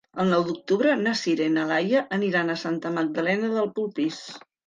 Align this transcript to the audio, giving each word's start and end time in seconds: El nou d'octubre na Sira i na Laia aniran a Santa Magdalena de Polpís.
El 0.21 0.29
nou 0.33 0.43
d'octubre 0.45 0.93
na 1.01 1.11
Sira 1.19 1.49
i 1.49 1.51
na 1.57 1.65
Laia 1.73 2.01
aniran 2.17 2.49
a 2.53 2.57
Santa 2.63 2.93
Magdalena 2.97 3.51
de 3.59 3.67
Polpís. 3.79 4.19